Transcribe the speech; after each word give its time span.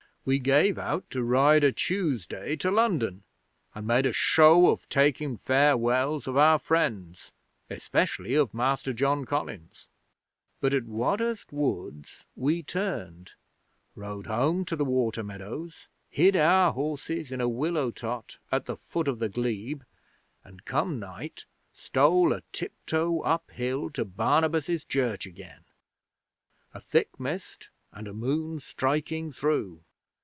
We 0.23 0.37
gave 0.37 0.77
out 0.77 1.09
to 1.09 1.23
ride 1.23 1.63
o' 1.63 1.71
Tuesday 1.71 2.55
to 2.57 2.69
London 2.69 3.23
and 3.73 3.87
made 3.87 4.05
a 4.05 4.13
show 4.13 4.67
of 4.69 4.87
taking 4.87 5.35
farewells 5.37 6.27
of 6.27 6.37
our 6.37 6.59
friends 6.59 7.31
especially 7.71 8.35
of 8.35 8.53
Master 8.53 8.93
John 8.93 9.25
Collins. 9.25 9.87
But 10.59 10.75
at 10.75 10.85
Wadhurst 10.85 11.51
Woods 11.51 12.27
we 12.35 12.61
turned; 12.61 13.31
rode 13.95 14.27
home 14.27 14.63
to 14.65 14.75
the 14.75 14.85
watermeadows; 14.85 15.87
hid 16.11 16.35
our 16.35 16.71
horses 16.71 17.31
in 17.31 17.41
a 17.41 17.49
willow 17.49 17.89
tot 17.89 18.37
at 18.51 18.65
the 18.67 18.77
foot 18.77 19.07
of 19.07 19.17
the 19.17 19.27
glebe, 19.27 19.81
and, 20.43 20.65
come 20.65 20.99
night, 20.99 21.45
stole 21.73 22.31
a 22.31 22.43
tiptoe 22.53 23.21
up 23.21 23.49
hill 23.49 23.89
to 23.89 24.05
Barnabas' 24.05 24.83
church 24.83 25.25
again. 25.25 25.61
A 26.75 26.79
thick 26.79 27.19
mist, 27.19 27.69
and 27.91 28.07
a 28.07 28.13
moon 28.13 28.59
striking 28.59 29.31
through. 29.31 29.81